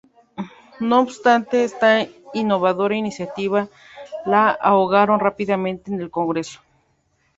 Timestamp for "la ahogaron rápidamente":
4.25-5.91